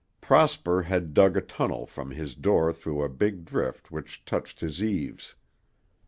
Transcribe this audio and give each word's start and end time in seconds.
Prosper 0.19 0.81
had 0.81 1.13
dug 1.13 1.37
a 1.37 1.41
tunnel 1.41 1.85
from 1.85 2.09
his 2.09 2.33
door 2.33 2.73
through 2.73 3.03
a 3.03 3.07
big 3.07 3.45
drift 3.45 3.91
which 3.91 4.25
touched 4.25 4.59
his 4.59 4.81
eaves. 4.83 5.35